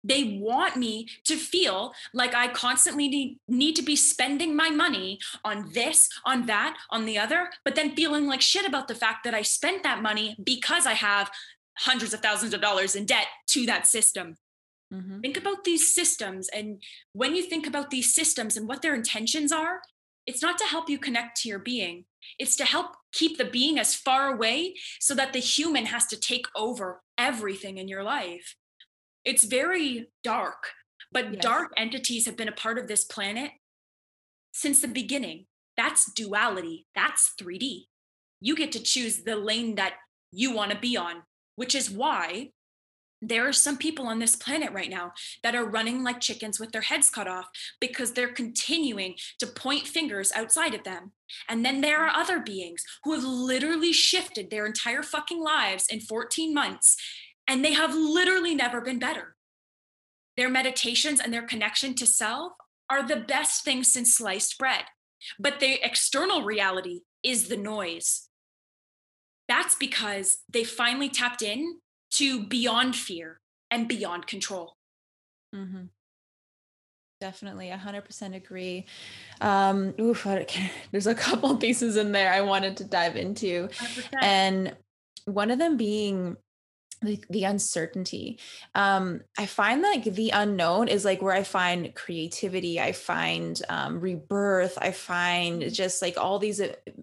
[0.04, 5.18] they want me to feel like I constantly need, need to be spending my money
[5.44, 9.24] on this, on that, on the other, but then feeling like shit about the fact
[9.24, 11.30] that I spent that money because I have
[11.78, 14.36] hundreds of thousands of dollars in debt to that system.
[14.92, 15.20] Mm-hmm.
[15.20, 16.48] Think about these systems.
[16.54, 16.82] And
[17.14, 19.80] when you think about these systems and what their intentions are,
[20.26, 22.04] it's not to help you connect to your being,
[22.38, 26.18] it's to help keep the being as far away so that the human has to
[26.18, 28.56] take over everything in your life
[29.24, 30.70] it's very dark,
[31.12, 31.42] but yes.
[31.42, 33.52] dark entities have been a part of this planet
[34.52, 35.46] since the beginning.
[35.76, 36.86] That's duality.
[36.94, 37.86] That's 3D.
[38.40, 39.94] You get to choose the lane that
[40.30, 41.22] you want to be on,
[41.56, 42.50] which is why
[43.28, 46.72] there are some people on this planet right now that are running like chickens with
[46.72, 47.46] their heads cut off
[47.80, 51.12] because they're continuing to point fingers outside of them.
[51.48, 56.00] And then there are other beings who have literally shifted their entire fucking lives in
[56.00, 56.96] 14 months
[57.48, 59.36] and they have literally never been better.
[60.36, 62.52] Their meditations and their connection to self
[62.90, 64.84] are the best thing since sliced bread.
[65.38, 68.28] But the external reality is the noise.
[69.48, 71.78] That's because they finally tapped in
[72.14, 74.76] to beyond fear and beyond control.
[75.54, 75.84] Mm-hmm.
[77.20, 78.86] Definitely, 100% agree.
[79.40, 80.24] Um, oof,
[80.92, 83.68] there's a couple pieces in there I wanted to dive into.
[83.68, 84.08] 100%.
[84.20, 84.76] And
[85.24, 86.36] one of them being
[87.04, 88.38] the, the uncertainty.
[88.74, 94.00] Um i find like the unknown is like where i find creativity i find um,
[94.00, 95.72] rebirth i find mm-hmm.
[95.72, 96.60] just like all these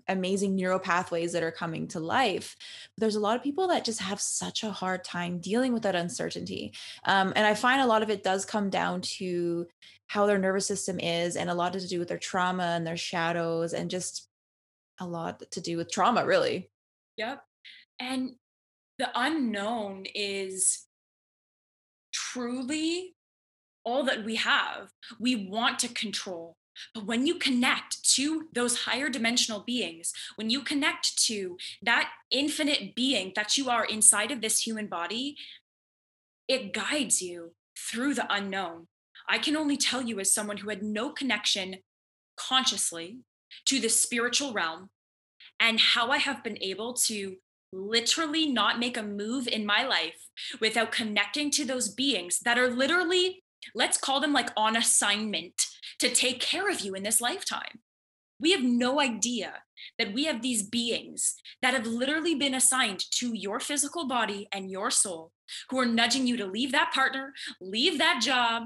[0.07, 2.55] amazing neural pathways that are coming to life.
[2.95, 5.83] But there's a lot of people that just have such a hard time dealing with
[5.83, 6.73] that uncertainty.
[7.05, 9.67] Um, and i find a lot of it does come down to
[10.07, 12.97] how their nervous system is and a lot to do with their trauma and their
[12.97, 14.27] shadows and just
[14.99, 16.69] a lot to do with trauma really.
[17.17, 17.43] Yep
[17.99, 18.35] And
[19.01, 20.85] the unknown is
[22.13, 23.15] truly
[23.83, 24.91] all that we have.
[25.19, 26.55] We want to control.
[26.93, 32.93] But when you connect to those higher dimensional beings, when you connect to that infinite
[32.93, 35.35] being that you are inside of this human body,
[36.47, 38.87] it guides you through the unknown.
[39.27, 41.77] I can only tell you, as someone who had no connection
[42.37, 43.21] consciously
[43.65, 44.91] to the spiritual realm,
[45.59, 47.37] and how I have been able to
[47.71, 50.27] literally not make a move in my life
[50.59, 55.67] without connecting to those beings that are literally, let's call them like on assignment
[55.99, 57.79] to take care of you in this lifetime.
[58.39, 59.53] We have no idea
[59.99, 64.71] that we have these beings that have literally been assigned to your physical body and
[64.71, 65.31] your soul,
[65.69, 68.63] who are nudging you to leave that partner, leave that job,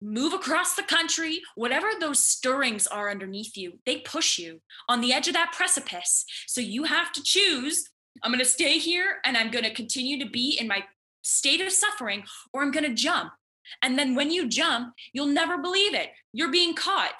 [0.00, 5.12] move across the country, whatever those stirrings are underneath you, they push you on the
[5.12, 6.24] edge of that precipice.
[6.46, 7.88] So you have to choose
[8.22, 10.84] I'm going to stay here and I'm going to continue to be in my
[11.22, 13.32] state of suffering, or I'm going to jump.
[13.80, 16.10] And then when you jump, you'll never believe it.
[16.32, 17.12] You're being caught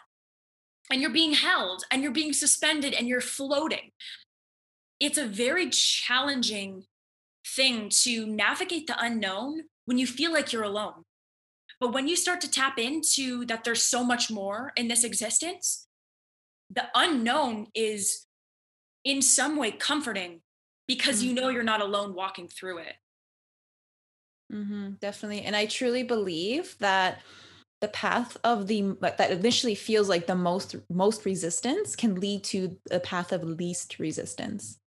[0.90, 3.92] and you're being held and you're being suspended and you're floating.
[5.00, 6.84] It's a very challenging
[7.46, 11.04] thing to navigate the unknown when you feel like you're alone.
[11.80, 15.86] But when you start to tap into that there's so much more in this existence,
[16.70, 18.26] the unknown is
[19.04, 20.42] in some way comforting
[20.86, 21.28] because mm-hmm.
[21.28, 22.94] you know you're not alone walking through it.
[24.52, 25.42] Mm-hmm, definitely.
[25.42, 27.20] And I truly believe that
[27.80, 32.76] the path of the that initially feels like the most most resistance can lead to
[32.86, 34.78] the path of least resistance.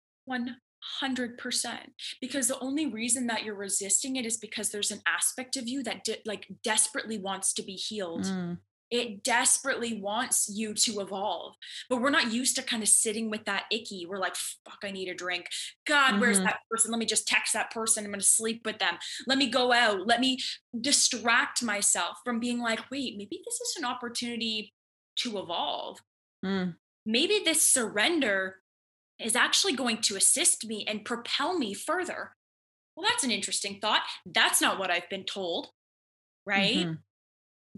[1.01, 1.79] 100%
[2.21, 5.84] because the only reason that you're resisting it is because there's an aspect of you
[5.84, 8.58] that de- like desperately wants to be healed mm.
[8.95, 11.55] It desperately wants you to evolve
[11.89, 14.91] but we're not used to kind of sitting with that icky we're like fuck i
[14.91, 15.47] need a drink
[15.88, 16.21] god mm-hmm.
[16.21, 18.95] where's that person let me just text that person i'm going to sleep with them
[19.27, 20.38] let me go out let me
[20.79, 24.73] distract myself from being like wait maybe this is an opportunity
[25.15, 25.99] to evolve
[26.43, 26.73] mm.
[27.05, 28.58] maybe this surrender
[29.19, 32.31] is actually going to assist me and propel me further.
[32.95, 34.01] Well, that's an interesting thought.
[34.25, 35.69] That's not what I've been told,
[36.45, 36.77] right?
[36.77, 36.93] Mm-hmm.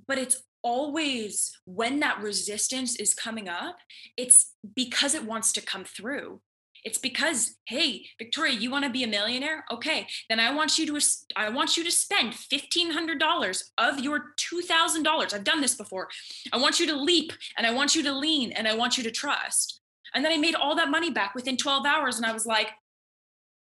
[0.08, 3.78] But it's always when that resistance is coming up,
[4.18, 6.42] it's because it wants to come through.
[6.84, 9.64] It's because, hey, Victoria, you want to be a millionaire?
[9.72, 11.00] Okay, then I want you to
[11.38, 15.34] I want you to spend $1500 of your $2000.
[15.34, 16.10] I've done this before.
[16.52, 19.04] I want you to leap and I want you to lean and I want you
[19.06, 19.82] to trust.
[20.14, 22.18] And then I made all that money back within 12 hours.
[22.18, 22.70] And I was like,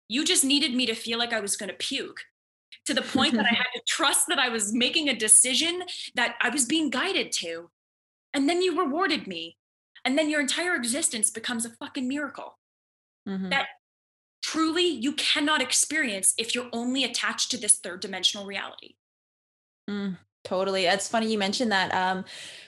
[0.09, 2.21] you just needed me to feel like I was going to puke
[2.87, 5.83] to the point that I had to trust that I was making a decision
[6.15, 7.71] that I was being guided to.
[8.35, 9.57] And then you rewarded me.
[10.05, 12.59] And then your entire existence becomes a fucking miracle
[13.29, 13.51] mm-hmm.
[13.51, 13.69] that
[14.43, 18.97] truly you cannot experience if you're only attached to this third dimensional reality.
[19.89, 20.19] Mm.
[20.45, 20.87] Totally.
[20.87, 21.95] It's funny you mentioned that.
[21.95, 22.25] Um,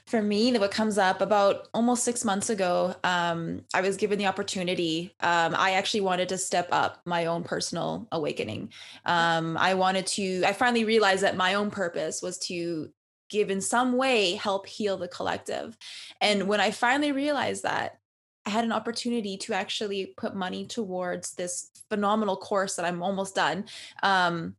[0.06, 4.18] for me, that what comes up about almost six months ago, um, I was given
[4.18, 5.14] the opportunity.
[5.20, 8.70] Um, I actually wanted to step up my own personal awakening.
[9.06, 12.90] Um, I wanted to, I finally realized that my own purpose was to
[13.30, 15.76] give in some way help heal the collective.
[16.20, 17.98] And when I finally realized that,
[18.46, 23.34] I had an opportunity to actually put money towards this phenomenal course that I'm almost
[23.34, 23.64] done.
[24.02, 24.56] Um,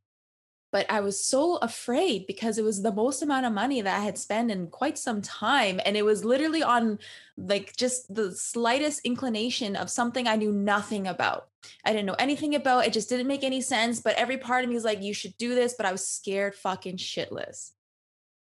[0.76, 4.04] but I was so afraid because it was the most amount of money that I
[4.04, 5.80] had spent in quite some time.
[5.86, 7.00] And it was literally on
[7.38, 11.48] like just the slightest inclination of something I knew nothing about.
[11.86, 12.86] I didn't know anything about.
[12.86, 14.02] It just didn't make any sense.
[14.02, 15.76] But every part of me was like, you should do this.
[15.78, 17.72] But I was scared fucking shitless.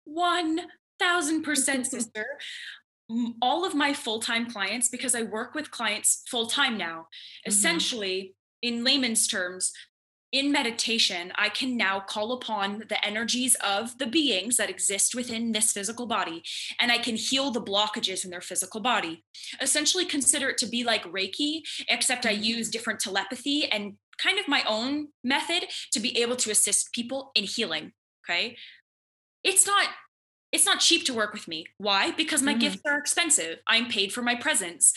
[0.07, 2.25] 1000% sister.
[3.41, 7.49] All of my full time clients, because I work with clients full time now, mm-hmm.
[7.49, 9.73] essentially, in layman's terms,
[10.31, 15.51] in meditation, I can now call upon the energies of the beings that exist within
[15.51, 16.43] this physical body,
[16.79, 19.23] and I can heal the blockages in their physical body.
[19.61, 22.71] Essentially, consider it to be like Reiki, except I use mm-hmm.
[22.71, 27.45] different telepathy and kind of my own method to be able to assist people in
[27.45, 27.93] healing.
[28.23, 28.57] Okay.
[29.43, 29.87] It's not
[30.51, 31.65] it's not cheap to work with me.
[31.77, 32.11] Why?
[32.11, 32.61] Because my mm-hmm.
[32.61, 33.59] gifts are expensive.
[33.67, 34.93] I'm paid for my presence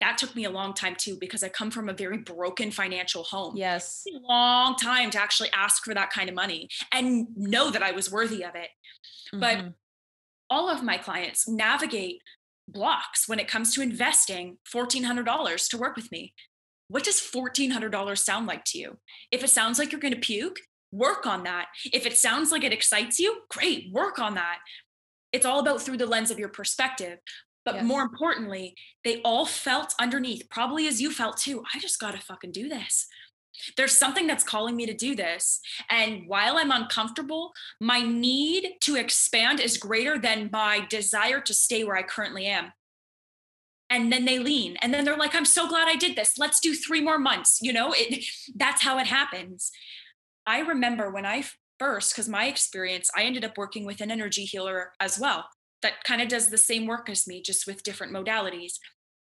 [0.00, 3.22] that took me a long time too because I come from a very broken financial
[3.24, 3.56] home.
[3.56, 4.04] Yes.
[4.06, 7.92] a long time to actually ask for that kind of money and know that I
[7.92, 8.68] was worthy of it.
[9.32, 9.40] Mm-hmm.
[9.40, 9.72] But
[10.50, 12.20] all of my clients navigate
[12.68, 16.34] blocks when it comes to investing $1,400 to work with me.
[16.88, 18.98] What does $1,400 sound like to you?
[19.30, 20.58] If it sounds like you're going to puke,
[20.92, 21.66] work on that.
[21.92, 24.58] If it sounds like it excites you, great, work on that.
[25.32, 27.18] It's all about through the lens of your perspective.
[27.66, 27.84] But yes.
[27.84, 31.64] more importantly, they all felt underneath, probably as you felt too.
[31.74, 33.08] I just got to fucking do this.
[33.76, 35.60] There's something that's calling me to do this.
[35.90, 41.82] And while I'm uncomfortable, my need to expand is greater than my desire to stay
[41.82, 42.72] where I currently am.
[43.90, 46.38] And then they lean and then they're like, I'm so glad I did this.
[46.38, 47.58] Let's do three more months.
[47.62, 49.72] You know, it, that's how it happens.
[50.46, 51.44] I remember when I
[51.80, 55.46] first, because my experience, I ended up working with an energy healer as well
[55.82, 58.74] that kind of does the same work as me, just with different modalities.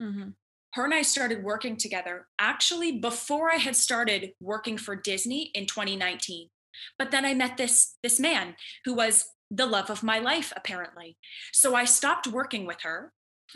[0.01, 0.29] Mm-hmm
[0.73, 5.65] her and I started working together actually before I had started working for Disney in
[5.65, 6.49] 2019.
[6.97, 11.17] But then I met this this man who was the love of my life apparently.
[11.51, 13.11] So I stopped working with her.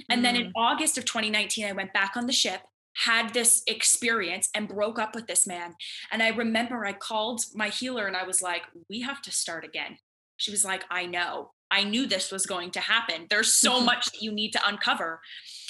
[0.10, 0.24] And mm.
[0.24, 0.52] then in mm.
[0.56, 2.62] August of 2019 I went back on the ship,
[2.98, 5.76] had this experience and broke up with this man.
[6.12, 9.64] And I remember I called my healer and I was like, "We have to start
[9.64, 9.98] again."
[10.38, 13.26] She was like, "I know." I knew this was going to happen.
[13.30, 15.20] There's so much that you need to uncover.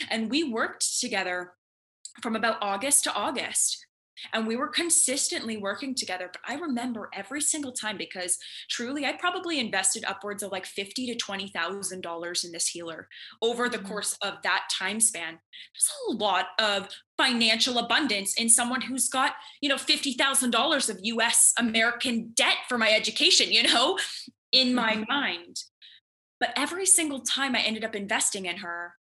[0.10, 1.54] And we worked together
[2.22, 3.88] from about August to August.
[4.34, 6.30] And we were consistently working together.
[6.32, 8.38] But I remember every single time because
[8.70, 13.10] truly, I probably invested upwards of like fifty to twenty thousand dollars in this healer
[13.42, 13.88] over the mm-hmm.
[13.88, 15.40] course of that time span.
[15.74, 20.90] There's a lot of financial abundance in someone who's got you know fifty thousand dollars
[20.90, 21.52] of U.S.
[21.58, 23.52] American debt for my education.
[23.52, 23.98] You know,
[24.54, 25.04] in my mm-hmm.
[25.10, 25.64] mind.
[26.44, 28.96] But every single time I ended up investing in her,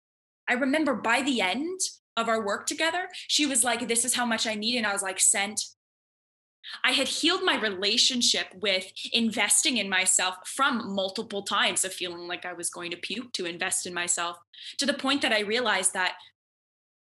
[0.50, 1.78] I remember by the end
[2.16, 4.78] of our work together, she was like, This is how much I need.
[4.78, 5.60] And I was like, Sent.
[6.86, 12.46] I had healed my relationship with investing in myself from multiple times of feeling like
[12.46, 14.38] I was going to puke to invest in myself
[14.78, 16.14] to the point that I realized that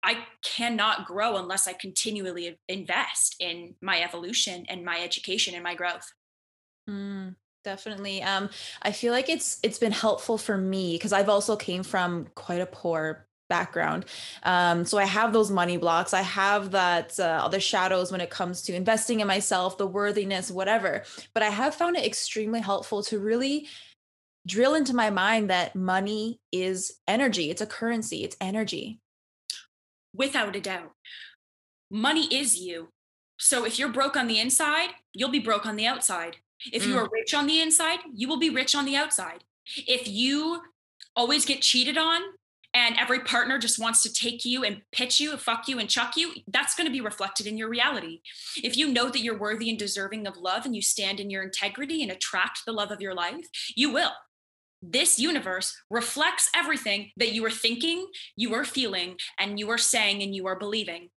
[0.01, 5.75] I cannot grow unless I continually invest in my evolution and my education and my
[5.75, 6.09] growth.
[6.89, 8.49] Mm, definitely um
[8.81, 12.61] i feel like it's it's been helpful for me because i've also came from quite
[12.61, 14.05] a poor background
[14.43, 18.29] um so i have those money blocks i have that uh, other shadows when it
[18.29, 21.03] comes to investing in myself the worthiness whatever
[21.33, 23.67] but i have found it extremely helpful to really
[24.47, 28.99] drill into my mind that money is energy it's a currency it's energy.
[30.13, 30.91] Without a doubt.
[31.89, 32.89] Money is you
[33.37, 36.37] so if you're broke on the inside you'll be broke on the outside
[36.71, 36.97] if you mm.
[36.97, 39.43] are rich on the inside, you will be rich on the outside.
[39.87, 40.61] If you
[41.15, 42.21] always get cheated on
[42.73, 45.89] and every partner just wants to take you and pitch you, and fuck you, and
[45.89, 48.21] chuck you, that's going to be reflected in your reality.
[48.63, 51.43] If you know that you're worthy and deserving of love and you stand in your
[51.43, 53.45] integrity and attract the love of your life,
[53.75, 54.11] you will.
[54.81, 60.23] This universe reflects everything that you are thinking, you are feeling, and you are saying,
[60.23, 61.09] and you are believing.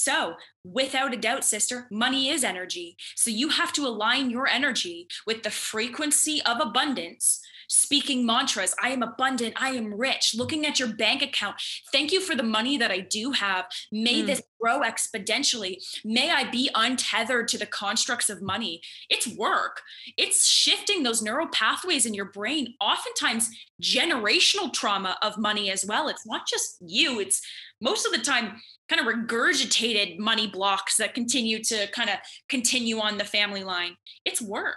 [0.00, 2.96] So, without a doubt, sister, money is energy.
[3.16, 8.90] So, you have to align your energy with the frequency of abundance speaking mantras I
[8.90, 11.56] am abundant, I am rich, looking at your bank account.
[11.92, 13.66] Thank you for the money that I do have.
[13.92, 14.26] May mm.
[14.26, 15.76] this grow exponentially.
[16.04, 18.80] May I be untethered to the constructs of money.
[19.08, 19.82] It's work,
[20.16, 23.50] it's shifting those neural pathways in your brain, oftentimes
[23.80, 26.08] generational trauma of money as well.
[26.08, 27.40] It's not just you, it's
[27.80, 32.16] most of the time kind of regurgitated money blocks that continue to kind of
[32.48, 33.96] continue on the family line.
[34.24, 34.76] It's work.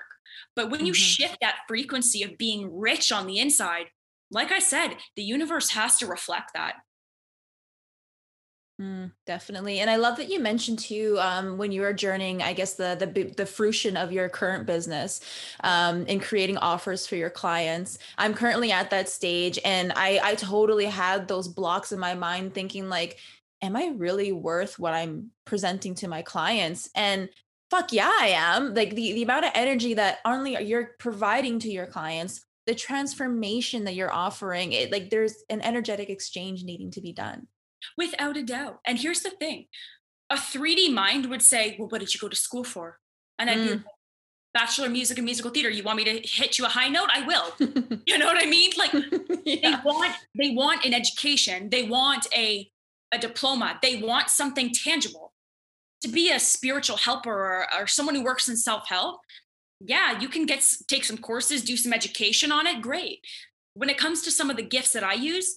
[0.55, 1.01] But when you mm-hmm.
[1.01, 3.87] shift that frequency of being rich on the inside,
[4.29, 6.75] like I said, the universe has to reflect that.
[8.81, 12.41] Mm, definitely, and I love that you mentioned too um, when you were journeying.
[12.41, 15.21] I guess the the the fruition of your current business
[15.63, 17.99] um, in creating offers for your clients.
[18.17, 22.55] I'm currently at that stage, and I I totally had those blocks in my mind,
[22.55, 23.19] thinking like,
[23.61, 26.89] am I really worth what I'm presenting to my clients?
[26.95, 27.29] And
[27.71, 28.75] fuck yeah, I am.
[28.75, 33.85] Like the, the amount of energy that only you're providing to your clients, the transformation
[33.85, 37.47] that you're offering, it like there's an energetic exchange needing to be done.
[37.97, 38.79] Without a doubt.
[38.85, 39.65] And here's the thing
[40.29, 42.99] a 3D mind would say, Well, what did you go to school for?
[43.39, 43.77] And I'd mm.
[43.77, 43.83] be
[44.53, 45.69] Bachelor of Music and Musical Theater.
[45.69, 47.09] You want me to hit you a high note?
[47.11, 47.53] I will.
[48.05, 48.71] you know what I mean?
[48.77, 48.93] Like
[49.45, 49.61] yeah.
[49.61, 51.69] they want they want an education.
[51.69, 52.69] They want a
[53.13, 53.79] a diploma.
[53.81, 55.30] They want something tangible
[56.01, 59.19] to be a spiritual helper or, or someone who works in self-help
[59.79, 63.19] yeah you can get take some courses do some education on it great.
[63.73, 65.55] When it comes to some of the gifts that i use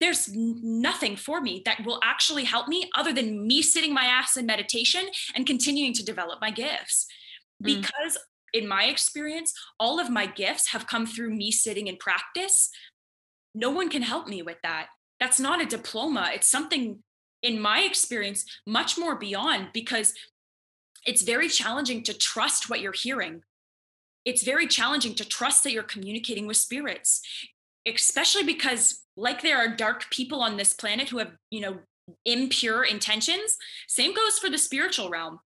[0.00, 4.36] there's nothing for me that will actually help me other than me sitting my ass
[4.36, 7.06] in meditation and continuing to develop my gifts.
[7.62, 7.80] Mm.
[7.80, 8.18] because
[8.52, 12.70] in my experience all of my gifts have come through me sitting in practice
[13.54, 14.88] no one can help me with that.
[15.18, 17.02] That's not a diploma it's something
[17.42, 20.14] in my experience, much more beyond because
[21.06, 23.42] it's very challenging to trust what you're hearing.
[24.24, 27.22] It's very challenging to trust that you're communicating with spirits,
[27.86, 31.78] especially because, like, there are dark people on this planet who have, you know,
[32.24, 33.56] impure intentions.
[33.86, 35.40] Same goes for the spiritual realm.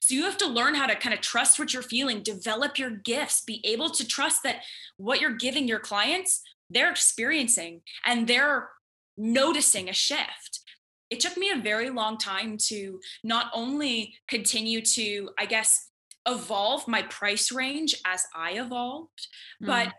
[0.00, 2.90] So you have to learn how to kind of trust what you're feeling, develop your
[2.90, 4.62] gifts, be able to trust that
[4.96, 8.70] what you're giving your clients, they're experiencing and they're
[9.16, 10.60] noticing a shift.
[11.10, 15.90] It took me a very long time to not only continue to, I guess,
[16.28, 19.28] evolve my price range as I evolved,
[19.62, 19.66] mm.
[19.66, 19.92] but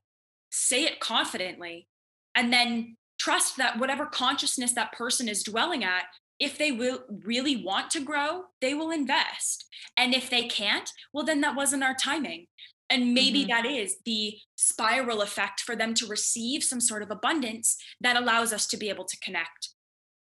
[0.51, 1.88] say it confidently
[2.36, 6.03] and then trust that whatever consciousness that person is dwelling at
[6.39, 9.66] if they will really want to grow they will invest
[9.97, 12.45] and if they can't well then that wasn't our timing
[12.89, 13.49] and maybe mm-hmm.
[13.49, 18.53] that is the spiral effect for them to receive some sort of abundance that allows
[18.53, 19.70] us to be able to connect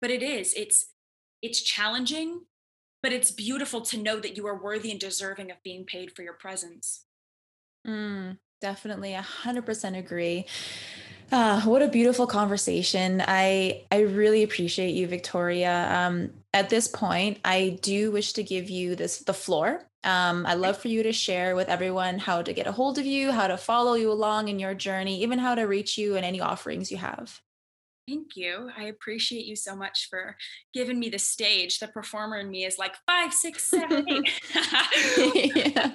[0.00, 0.86] but it is it's
[1.42, 2.42] it's challenging
[3.02, 6.22] but it's beautiful to know that you are worthy and deserving of being paid for
[6.22, 7.04] your presence
[7.86, 10.46] mm, definitely 100% agree
[11.32, 13.22] uh, what a beautiful conversation.
[13.26, 15.88] I I really appreciate you, Victoria.
[15.88, 19.84] Um, at this point, I do wish to give you this the floor.
[20.02, 23.06] Um, I'd love for you to share with everyone how to get a hold of
[23.06, 26.24] you, how to follow you along in your journey, even how to reach you and
[26.24, 27.40] any offerings you have.
[28.08, 28.70] Thank you.
[28.76, 30.36] I appreciate you so much for
[30.74, 31.78] giving me the stage.
[31.78, 35.72] The performer in me is like five, six, seven, eight.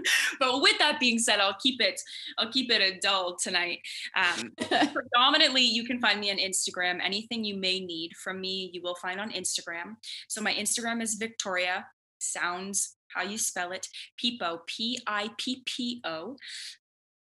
[0.38, 2.00] but with that being said, I'll keep it.
[2.38, 3.80] I'll keep it adult tonight.
[4.16, 4.52] Um,
[4.92, 7.00] predominantly, you can find me on Instagram.
[7.02, 9.96] Anything you may need from me, you will find on Instagram.
[10.28, 11.86] So my Instagram is Victoria.
[12.18, 13.88] Sounds how you spell it.
[14.16, 14.62] Pippo.
[14.66, 16.36] P I P P O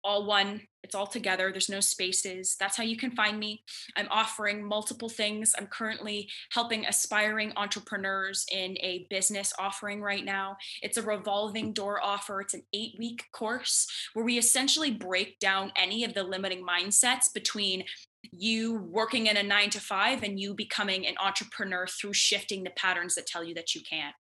[0.03, 3.63] all one it's all together there's no spaces that's how you can find me.
[3.95, 10.57] I'm offering multiple things i'm currently helping aspiring entrepreneurs in a business offering right now.
[10.81, 15.71] It's a revolving door offer it's an eight week course where we essentially break down
[15.75, 17.83] any of the limiting mindsets between
[18.31, 22.69] you working in a nine to five and you becoming an entrepreneur through shifting the
[22.71, 24.15] patterns that tell you that you can't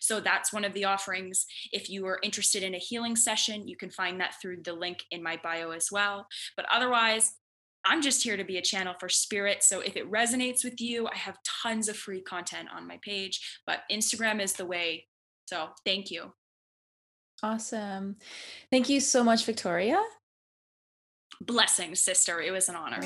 [0.00, 1.46] so that's one of the offerings.
[1.72, 5.04] If you are interested in a healing session, you can find that through the link
[5.10, 6.26] in my bio as well.
[6.56, 7.34] But otherwise,
[7.84, 9.62] I'm just here to be a channel for spirit.
[9.62, 13.60] So if it resonates with you, I have tons of free content on my page,
[13.66, 15.06] but Instagram is the way.
[15.46, 16.32] So thank you.
[17.42, 18.16] Awesome.
[18.70, 20.00] Thank you so much, Victoria.
[21.40, 22.40] Blessings, sister.
[22.40, 23.00] It was an honor.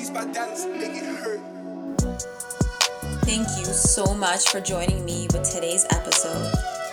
[3.27, 6.49] Thank you so much for joining me with today's episode.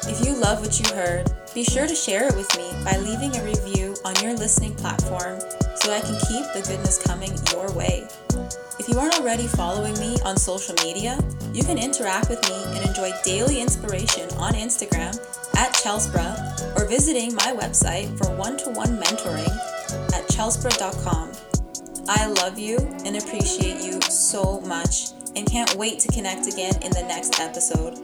[0.07, 3.37] If you love what you heard, be sure to share it with me by leaving
[3.37, 5.39] a review on your listening platform
[5.75, 8.07] so I can keep the goodness coming your way.
[8.79, 11.19] If you aren't already following me on social media,
[11.53, 15.15] you can interact with me and enjoy daily inspiration on Instagram
[15.55, 19.55] at Chelsbra or visiting my website for one to one mentoring
[20.15, 21.52] at chelsbra.com.
[22.09, 26.91] I love you and appreciate you so much and can't wait to connect again in
[26.91, 27.97] the next episode.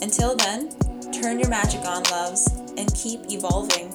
[0.00, 0.70] Until then,
[1.12, 2.46] turn your magic on, loves,
[2.78, 3.92] and keep evolving.